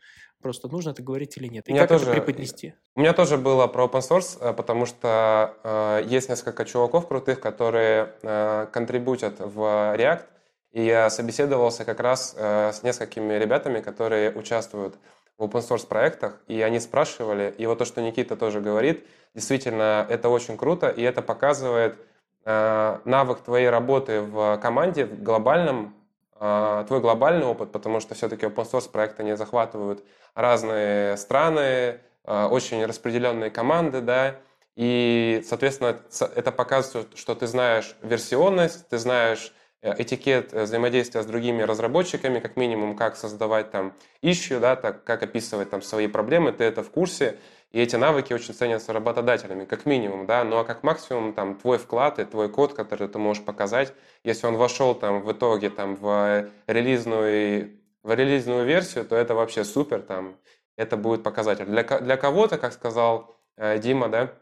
[0.41, 1.67] просто нужно это говорить или нет.
[1.67, 2.75] И как тоже, это преподнести.
[2.95, 7.39] У меня тоже было про open source, э, потому что э, есть несколько чуваков крутых,
[7.39, 9.59] которые э, контрибутят в
[9.95, 10.25] React,
[10.73, 14.95] и я собеседовался как раз э, с несколькими ребятами, которые участвуют
[15.37, 20.05] в open source проектах, и они спрашивали, и вот то, что Никита тоже говорит, действительно,
[20.07, 21.97] это очень круто, и это показывает
[22.45, 25.95] э, навык твоей работы в команде, в глобальном,
[26.41, 32.83] твой глобальный опыт, потому что все-таки open source проекты не захватывают разные страны, э, очень
[32.85, 34.37] распределенные команды, да,
[34.75, 35.99] и, соответственно,
[36.35, 42.39] это показывает, что ты знаешь версионность, ты знаешь Э, этикет э, взаимодействия с другими разработчиками,
[42.39, 46.83] как минимум, как создавать там issue, да, так, как описывать там свои проблемы, ты это
[46.83, 47.39] в курсе,
[47.71, 51.77] и эти навыки очень ценятся работодателями, как минимум, да, ну а как максимум там твой
[51.77, 55.95] вклад и твой код, который ты можешь показать, если он вошел там в итоге там
[55.95, 57.71] в релизную,
[58.03, 60.35] в релизную версию, то это вообще супер, там,
[60.75, 61.65] это будет показатель.
[61.65, 64.33] Для, для кого-то, как сказал э, Дима, да,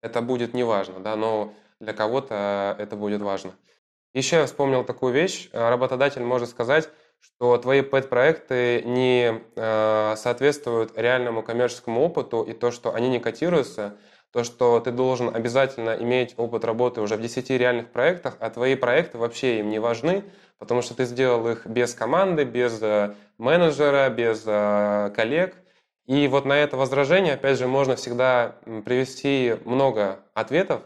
[0.00, 3.52] это будет неважно, да, но для кого-то это будет важно.
[4.12, 5.48] Еще я вспомнил такую вещь.
[5.52, 6.88] Э, работодатель может сказать,
[7.24, 13.96] что твои пэт-проекты не э, соответствуют реальному коммерческому опыту, и то, что они не котируются,
[14.30, 18.74] то, что ты должен обязательно иметь опыт работы уже в 10 реальных проектах, а твои
[18.74, 20.24] проекты вообще им не важны,
[20.58, 25.56] потому что ты сделал их без команды, без э, менеджера, без э, коллег.
[26.06, 30.82] И вот на это возражение, опять же, можно всегда привести много ответов,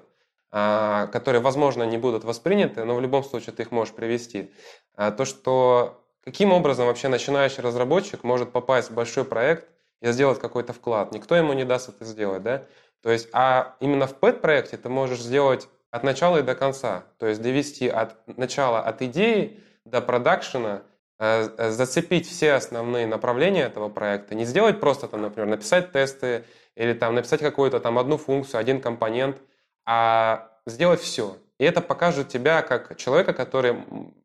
[0.50, 4.52] а, которые, возможно, не будут восприняты, но в любом случае ты их можешь привести.
[4.94, 9.66] А, то, что каким образом вообще начинающий разработчик может попасть в большой проект
[10.02, 11.10] и сделать какой-то вклад.
[11.12, 12.64] Никто ему не даст это сделать, да?
[13.02, 17.04] То есть, а именно в PET-проекте ты можешь сделать от начала и до конца.
[17.18, 20.82] То есть довести от начала, от идеи до продакшена,
[21.18, 24.34] э, э, зацепить все основные направления этого проекта.
[24.34, 26.44] Не сделать просто, там, например, написать тесты
[26.76, 29.38] или там, написать какую-то там одну функцию, один компонент,
[29.86, 31.38] а сделать все.
[31.58, 33.78] И это покажет тебя как человека, который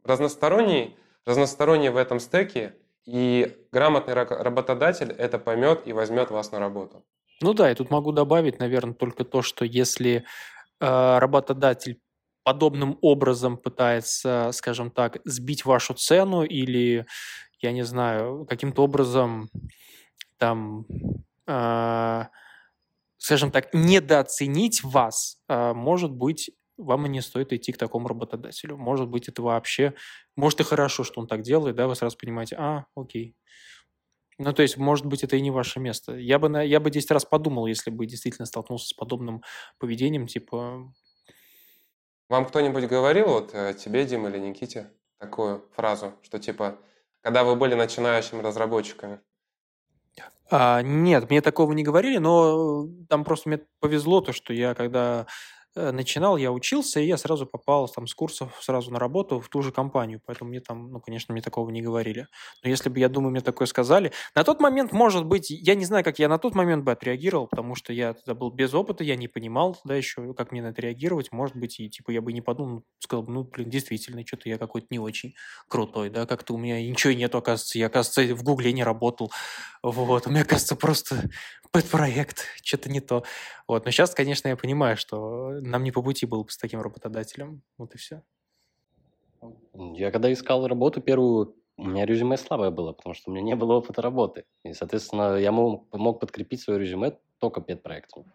[0.04, 7.04] разносторонний, разносторонний в этом стеке, и грамотный работодатель это поймет и возьмет вас на работу.
[7.42, 10.24] Ну да, и тут могу добавить, наверное, только то, что если
[10.80, 12.00] э, работодатель
[12.44, 17.06] подобным образом пытается, скажем так, сбить вашу цену или,
[17.60, 19.50] я не знаю, каким-то образом
[20.38, 20.86] там,
[21.48, 22.24] э,
[23.18, 26.52] скажем так, недооценить вас, э, может быть,
[26.84, 28.78] вам и не стоит идти к такому работодателю.
[28.78, 29.94] Может быть, это вообще,
[30.36, 33.36] может и хорошо, что он так делает, да, вы сразу понимаете, а, окей,
[34.38, 36.16] ну, то есть, может быть, это и не ваше место.
[36.16, 39.44] Я бы, на, я бы 10 раз подумал, если бы действительно столкнулся с подобным
[39.78, 40.92] поведением, типа...
[42.30, 46.80] Вам кто-нибудь говорил, вот э, тебе, Дима или Никите, такую фразу, что типа,
[47.22, 49.20] когда вы были начинающими разработчиками?
[50.50, 55.26] А, нет, мне такого не говорили, но там просто мне повезло то, что я когда
[55.26, 59.50] Э, начинал, я учился, и я сразу попал там с курсов сразу на работу в
[59.50, 62.28] ту же компанию, поэтому мне там, ну, конечно, мне такого не говорили.
[62.64, 65.86] Но если бы, я думаю, мне такое сказали, на тот момент, может быть, я не
[65.86, 69.04] знаю, как я на тот момент бы отреагировал, потому что я тогда был без опыта,
[69.04, 72.22] я не понимал да, еще, как мне на это реагировать, может быть, и типа я
[72.22, 75.34] бы не подумал, сказал бы, ну, блин, действительно, что-то я какой-то не очень
[75.68, 79.32] крутой, да, как-то у меня ничего нету, оказывается, я, оказывается, в Гугле не работал,
[79.82, 81.30] вот, у меня, кажется, просто
[81.82, 83.24] проект, что-то не то.
[83.68, 86.82] Вот, но сейчас, конечно, я понимаю, что нам не по пути было бы с таким
[86.82, 87.64] работодателем.
[87.78, 88.22] Вот и все.
[89.74, 93.56] Я когда искал работу первую, у меня резюме слабое было, потому что у меня не
[93.56, 94.46] было опыта работы.
[94.64, 98.26] И, соответственно, я мог, мог подкрепить свое резюме только пет-проектом.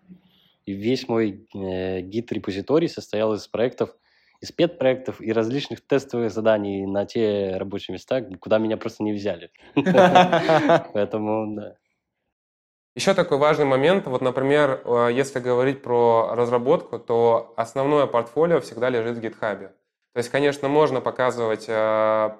[0.66, 3.96] И весь мой э, гид-репозиторий состоял из проектов,
[4.40, 9.50] из пет-проектов и различных тестовых заданий на те рабочие места, куда меня просто не взяли.
[10.92, 11.76] Поэтому, да.
[12.98, 18.88] Еще такой важный момент, вот, например, э, если говорить про разработку, то основное портфолио всегда
[18.88, 19.68] лежит в GitHub.
[19.68, 22.30] То есть, конечно, можно показывать, э,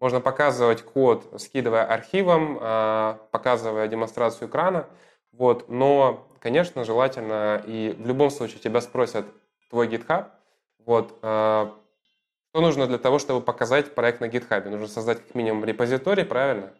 [0.00, 4.88] можно показывать код, скидывая архивом, э, показывая демонстрацию экрана,
[5.30, 9.26] вот, но, конечно, желательно, и в любом случае тебя спросят
[9.70, 10.26] твой GitHub,
[10.84, 11.70] вот, что
[12.54, 14.68] нужно для того, чтобы показать проект на GitHub?
[14.68, 16.72] Нужно создать как минимум репозиторий, правильно?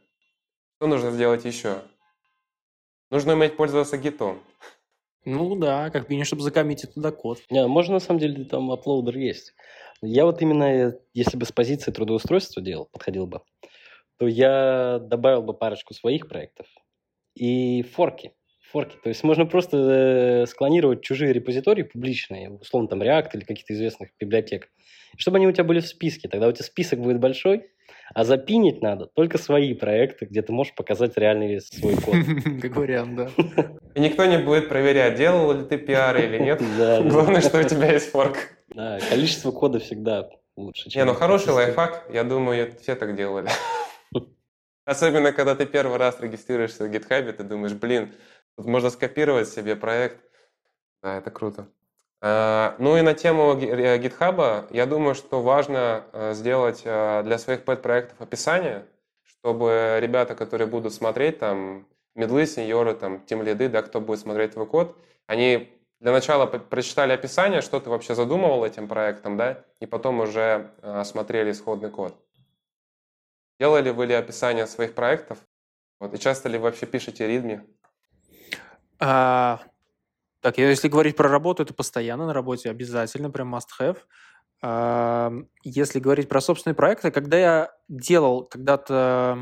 [0.79, 1.77] Что нужно сделать еще?
[3.11, 4.43] Нужно уметь пользоваться гитом.
[5.25, 7.39] Ну да, как минимум, чтобы закоммитить туда код.
[7.51, 9.55] Не, можно на самом деле там аплоудер есть.
[10.03, 13.41] Я вот именно, если бы с позиции трудоустройства делал, подходил бы,
[14.19, 16.67] то я добавил бы парочку своих проектов
[17.35, 18.33] и форки.
[18.71, 18.97] Форки.
[19.03, 19.77] То есть можно просто
[20.43, 24.71] э, склонировать чужие репозитории публичные, условно там React или каких-то известных библиотек,
[25.17, 26.29] чтобы они у тебя были в списке.
[26.29, 27.71] Тогда у тебя список будет большой,
[28.13, 32.15] а запинить надо только свои проекты, где ты можешь показать реальный свой код.
[32.63, 33.31] Как вариант, да.
[33.95, 36.63] И никто не будет проверять, делал ли ты пиар или нет.
[37.11, 38.37] Главное, что у тебя есть форк.
[38.69, 40.91] Да, количество кода всегда лучше.
[40.95, 42.09] Не, ну хороший лайфхак.
[42.13, 43.49] Я думаю, все так делали.
[44.85, 48.13] Особенно, когда ты первый раз регистрируешься в GitHub, ты думаешь, блин,
[48.57, 50.19] тут можно скопировать себе проект.
[51.03, 51.69] Да, это круто.
[52.25, 57.65] Э, ну и на тему э, GitHub, я думаю, что важно э, сделать для своих
[57.65, 58.87] пэт-проектов описание,
[59.25, 64.53] чтобы ребята, которые будут смотреть, там, медлы, сеньоры, там, тем лиды, да, кто будет смотреть
[64.53, 69.87] твой код, они для начала прочитали описание, что ты вообще задумывал этим проектом, да, и
[69.87, 70.71] потом уже
[71.05, 72.17] смотрели исходный код.
[73.61, 75.39] Делали вы ли описание своих проектов?
[76.01, 77.61] Вот, и часто ли вы вообще пишете ридми?
[78.99, 79.61] А,
[80.45, 83.97] так, если говорить про работу, это постоянно на работе, обязательно, прям must have.
[85.63, 89.39] Если говорить про собственные проекты, когда я делал когда-то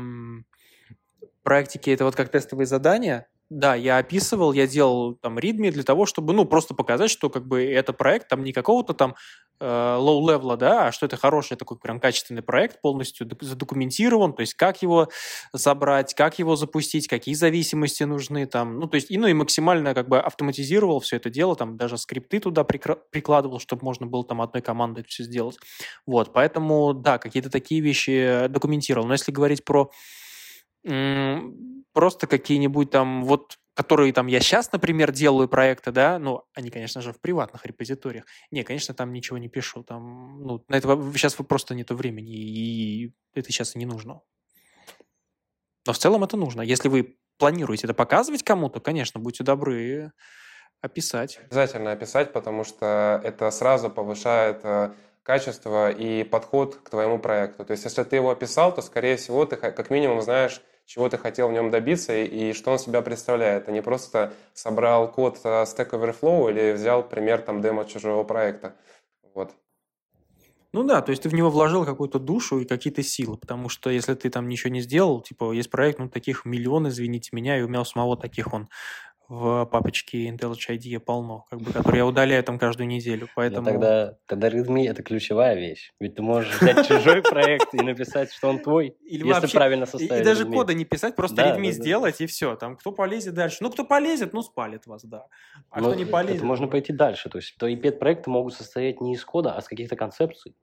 [1.43, 6.05] проектики, это вот как тестовые задания, да, я описывал, я делал там readme для того,
[6.05, 9.15] чтобы, ну, просто показать, что как бы это проект там не какого-то там
[9.59, 14.55] э, low-level, да, а что это хороший такой прям качественный проект, полностью задокументирован, то есть
[14.55, 15.09] как его
[15.53, 19.93] забрать, как его запустить, какие зависимости нужны там, ну, то есть, и, ну, и максимально
[19.93, 24.41] как бы автоматизировал все это дело, там даже скрипты туда прикладывал, чтобы можно было там
[24.41, 25.57] одной командой это все сделать.
[26.07, 29.05] Вот, поэтому, да, какие-то такие вещи документировал.
[29.07, 29.91] Но если говорить про
[30.83, 37.01] просто какие-нибудь там вот которые там я сейчас, например, делаю проекты, да, ну, они, конечно
[37.01, 38.25] же, в приватных репозиториях.
[38.51, 43.13] Не, конечно, там ничего не пишу, там, ну, на это сейчас просто нету времени, и
[43.33, 44.21] это сейчас не нужно.
[45.85, 46.61] Но в целом это нужно.
[46.61, 50.11] Если вы планируете это показывать кому-то, конечно, будьте добры
[50.81, 51.39] описать.
[51.45, 54.93] Обязательно описать, потому что это сразу повышает э,
[55.23, 57.65] качество и подход к твоему проекту.
[57.65, 61.17] То есть, если ты его описал, то, скорее всего, ты как минимум знаешь, чего ты
[61.17, 65.91] хотел в нем добиться и, что он себя представляет, а не просто собрал код Stack
[65.91, 68.75] Overflow или взял пример там демо чужого проекта.
[69.33, 69.51] Вот.
[70.73, 73.91] Ну да, то есть ты в него вложил какую-то душу и какие-то силы, потому что
[73.91, 77.61] если ты там ничего не сделал, типа есть проект, ну таких миллион, извините меня, и
[77.61, 78.69] у меня у самого таких он
[79.29, 83.65] в папочке IntelliJ IDEA полно, как бы, которые я удаляю там каждую неделю, поэтому...
[83.65, 88.31] Но тогда, тогда readme— это ключевая вещь, ведь ты можешь взять чужой проект и написать,
[88.31, 92.21] что он твой, Или если правильно составить И даже кода не писать, просто readme сделать,
[92.21, 93.57] и все, там, кто полезет дальше.
[93.61, 95.25] Ну, кто полезет, ну, спалит вас, да.
[95.69, 96.37] А кто не полезет...
[96.37, 99.67] Это можно пойти дальше, то есть твои пет-проекты могут состоять не из кода, а с
[99.67, 100.55] каких-то концепций.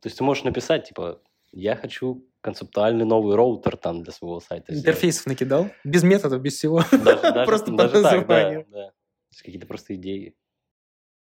[0.00, 1.20] То есть ты можешь написать, типа,
[1.52, 4.72] я хочу концептуальный новый роутер там для своего сайта.
[4.72, 5.40] Интерфейсов сделать.
[5.40, 5.70] накидал?
[5.84, 6.82] Без методов, без всего?
[7.44, 8.66] просто по названию.
[8.70, 8.92] да,
[9.36, 10.34] Какие-то просто идеи.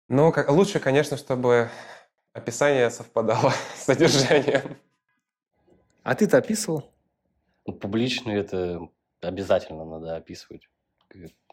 [0.08, 1.70] Ну, лучше, конечно, чтобы
[2.34, 4.78] описание совпадало с содержанием.
[6.04, 6.92] А ты-то описывал?
[7.66, 8.90] Ну, публичный это
[9.22, 10.68] обязательно надо описывать.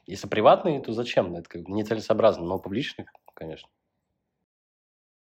[0.07, 1.35] Если приватный, то зачем?
[1.35, 3.68] Это как нецелесообразно, но публичный, конечно.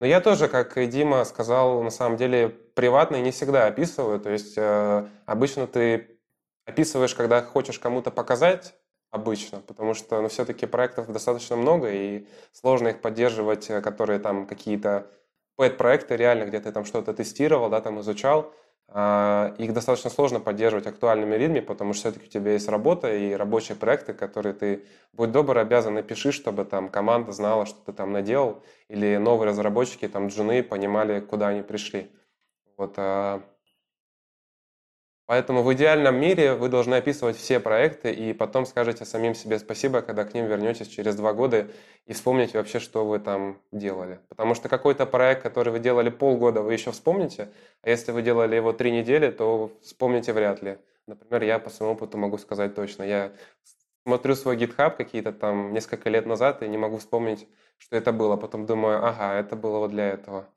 [0.02, 4.20] Но я тоже, как и Дима сказал, на самом деле приватные не всегда описываю.
[4.20, 6.18] То есть э, обычно ты
[6.66, 8.74] описываешь, когда хочешь кому-то показать,
[9.12, 14.48] обычно, потому что ну, все-таки проектов достаточно много, и сложно их поддерживать, э, которые там
[14.48, 15.06] какие-то
[15.56, 18.56] пэт-проекты реально, где ты там что-то тестировал, да, там изучал.
[18.94, 23.32] А, их достаточно сложно поддерживать актуальными ритме, потому что все-таки у тебя есть работа и
[23.34, 28.12] рабочие проекты, которые ты, будь добр, обязан напиши, чтобы там команда знала, что ты там
[28.12, 32.12] наделал, или новые разработчики, там джуны понимали, куда они пришли.
[32.76, 33.42] Вот, а,
[35.32, 40.02] Поэтому в идеальном мире вы должны описывать все проекты и потом скажете самим себе спасибо,
[40.02, 41.70] когда к ним вернетесь через два года
[42.06, 44.20] и вспомните вообще, что вы там делали.
[44.28, 47.48] Потому что какой-то проект, который вы делали полгода, вы еще вспомните,
[47.82, 50.80] а если вы делали его три недели, то вспомните вряд ли.
[51.08, 53.04] Например, я по своему опыту могу сказать точно.
[53.04, 53.32] Я
[54.04, 58.36] смотрю свой GitHub какие-то там несколько лет назад и не могу вспомнить, что это было.
[58.36, 60.50] Потом думаю, ага, это было вот для этого.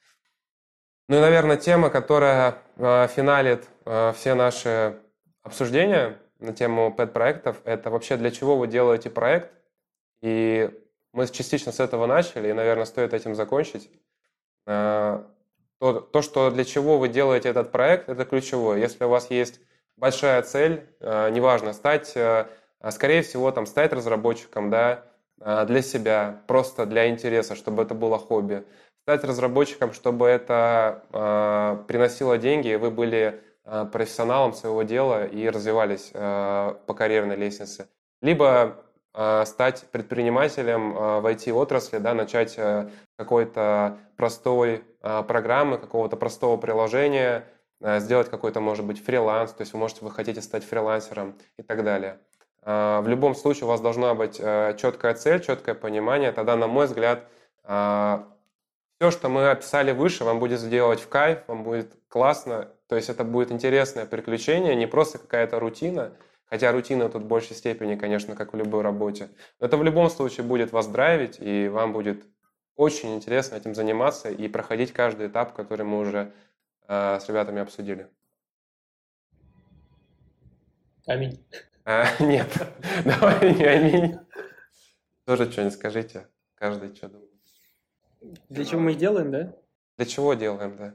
[1.07, 4.99] Ну и, наверное, тема, которая э, финалит э, все наши
[5.43, 9.53] обсуждения на тему пэт-проектов, это вообще для чего вы делаете проект.
[10.23, 10.71] И
[11.13, 13.91] мы частично с этого начали, и, наверное, стоит этим закончить.
[14.67, 15.23] Э,
[15.79, 18.79] то, то, что для чего вы делаете этот проект, это ключевое.
[18.79, 19.61] Если у вас есть
[19.99, 22.47] большая цель, неважно, стать, э,
[22.91, 25.05] скорее всего, там, стать разработчиком, да,
[25.37, 28.65] для себя, просто для интереса, чтобы это было хобби
[29.05, 36.11] стать разработчиком, чтобы это э, приносило деньги, вы были э, профессионалом своего дела и развивались
[36.15, 37.87] э, по карьерной лестнице.
[38.23, 42.89] Либо э, стать предпринимателем э, в IT-отрасли, да, начать э,
[43.19, 47.45] какой-то простой э, программы, какого-то простого приложения,
[47.83, 51.63] э, сделать какой-то, может быть, фриланс, то есть вы можете, вы хотите стать фрилансером и
[51.63, 52.21] так далее.
[52.63, 56.69] Э, в любом случае у вас должна быть э, четкая цель, четкое понимание, тогда, на
[56.69, 57.29] мой взгляд,
[59.05, 63.11] все, что мы описали выше, вам будет сделать в кайф, вам будет классно, то есть
[63.11, 68.35] это будет интересное приключение, не просто какая-то рутина, хотя рутина тут в большей степени, конечно,
[68.35, 69.29] как в любой работе.
[69.61, 72.25] Но это в любом случае будет вас драйвить, и вам будет
[72.77, 76.33] очень интересно этим заниматься и проходить каждый этап, который мы уже
[76.89, 78.09] э, с ребятами обсудили.
[81.07, 81.45] Аминь.
[81.85, 82.49] А, нет,
[83.05, 84.19] давай не аминь.
[85.27, 87.34] Тоже что-нибудь скажите, каждый что думает.
[88.49, 89.57] Для чего мы их делаем, да?
[89.97, 90.95] Для чего делаем, да?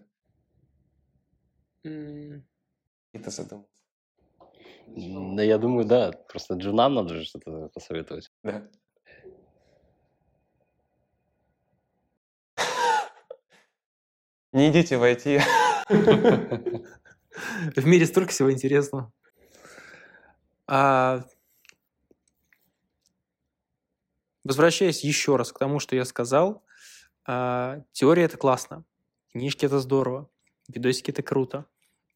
[1.83, 3.69] И ты задумался.
[4.87, 6.11] Да, я думаю, да.
[6.27, 8.31] Просто джунам надо же что-то посоветовать.
[8.43, 8.69] Да.
[14.51, 15.41] Не идите в IT.
[17.75, 19.11] В мире столько всего интересного.
[20.67, 21.23] А...
[24.43, 26.63] возвращаясь еще раз к тому, что я сказал,
[27.31, 28.85] а, теория это классно,
[29.33, 30.27] книжки это здорово,
[30.67, 31.67] видосики это круто,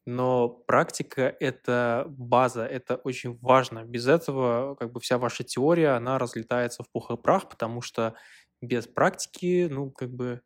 [0.06, 3.84] но практика— это база, это очень важно.
[3.84, 8.16] Без этого как бы вся ваша теория, она разлетается в пух и прах, потому что
[8.60, 10.40] без практики, ну, как бы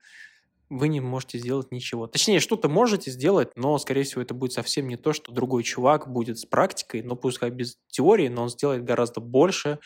[0.68, 2.06] вы не можете сделать ничего.
[2.06, 6.12] Точнее, что-то можете сделать, но, скорее всего, это будет совсем не то, что другой чувак
[6.12, 9.78] будет с практикой, но пускай без теории, но он сделает гораздо больше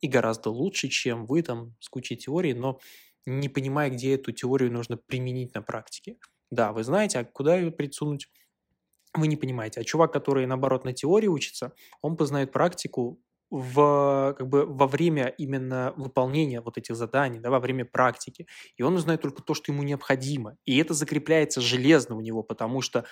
[0.00, 2.80] и гораздо лучше, чем вы там с кучей теории, но
[3.38, 6.16] не понимая, где эту теорию нужно применить на практике.
[6.50, 8.28] Да, вы знаете, а куда ее присунуть,
[9.14, 9.80] вы не понимаете.
[9.80, 11.72] А чувак, который, наоборот, на теории учится,
[12.02, 13.20] он познает практику
[13.50, 18.46] в, как бы, во время именно выполнения вот этих заданий, да, во время практики.
[18.76, 20.56] И он узнает только то, что ему необходимо.
[20.64, 23.04] И это закрепляется железно у него, потому что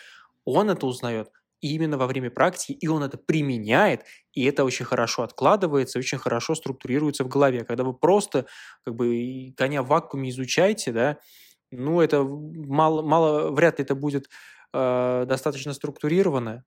[0.45, 1.31] он это узнает
[1.61, 6.55] именно во время практики, и он это применяет, и это очень хорошо откладывается, очень хорошо
[6.55, 7.65] структурируется в голове.
[7.65, 8.47] Когда вы просто
[8.85, 11.19] как бы коня в вакууме изучаете, да,
[11.71, 14.29] ну, это мало, мало вряд ли это будет
[14.73, 16.65] э, достаточно структурировано,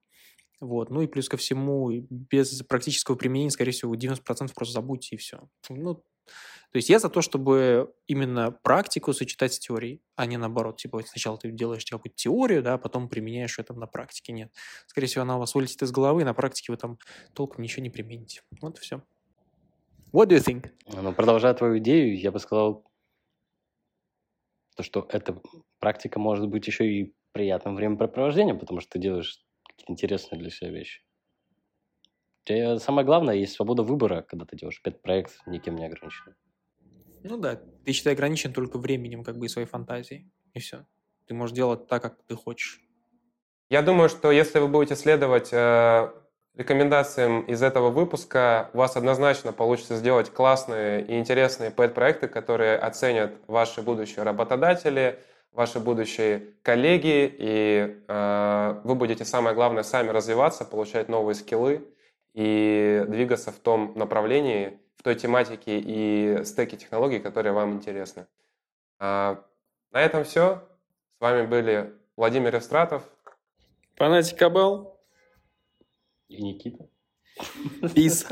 [0.62, 0.90] вот.
[0.90, 5.48] Ну и плюс ко всему, без практического применения, скорее всего, 90% просто забудьте и все.
[5.68, 6.04] Ну,
[6.72, 11.02] то есть я за то, чтобы именно практику сочетать с теорией, а не наоборот, типа
[11.04, 14.32] сначала ты делаешь какую-то теорию, да, а потом применяешь это на практике.
[14.32, 14.50] Нет.
[14.86, 16.98] Скорее всего, она у вас вылетит из головы, и на практике вы там
[17.34, 18.40] толком ничего не примените.
[18.62, 19.02] Вот и все.
[20.12, 20.70] What do you think?
[20.86, 22.86] Ну, продолжая твою идею, я бы сказал,
[24.74, 25.38] то, что эта
[25.78, 29.44] практика может быть еще и приятным времяпрепровождением, потому что ты делаешь
[29.88, 31.02] интересные для себя вещи.
[32.44, 36.34] Тебе самое главное, есть свобода выбора, когда ты делаешь пет-проект, никем не ограничен.
[37.22, 40.28] Ну да, ты, считай, ограничен только временем, как бы, и своей фантазией.
[40.54, 40.86] И все.
[41.26, 42.80] Ты можешь делать так, как ты хочешь.
[43.70, 46.12] Я думаю, что если вы будете следовать э,
[46.54, 53.34] рекомендациям из этого выпуска, у вас однозначно получится сделать классные и интересные пэт-проекты, которые оценят
[53.46, 55.18] ваши будущие работодатели–
[55.52, 61.86] ваши будущие коллеги, и э, вы будете, самое главное, сами развиваться, получать новые скиллы
[62.34, 68.26] и двигаться в том направлении, в той тематике и стеке технологий, которые вам интересны.
[68.98, 69.44] А,
[69.90, 70.62] на этом все.
[71.18, 73.02] С вами были Владимир Евстратов.
[73.96, 75.00] Фанатик Кабал.
[76.28, 76.88] И Никита.
[77.82, 78.26] Peace.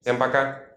[0.00, 0.69] Всем пока.